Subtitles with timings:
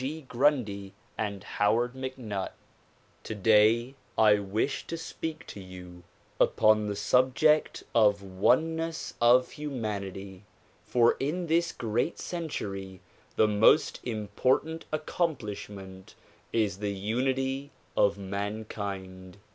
[0.27, 2.53] Grundy and Howard MacNutt
[3.23, 6.01] TODAY I wish to speak to you
[6.39, 10.43] upon the subject of "Oneness of Humanity"
[10.87, 12.99] for in this great century
[13.35, 16.15] the most important accomplishment
[16.51, 19.37] is the unity of mankind.